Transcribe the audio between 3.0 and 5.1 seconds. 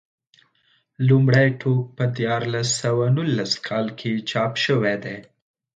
نولس کال کې چاپ شوی